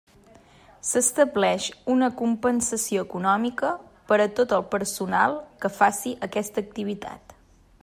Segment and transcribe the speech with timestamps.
[0.91, 3.71] S'estableix una compensació econòmica
[4.13, 7.41] per a tot el personal que faci aquesta activitat.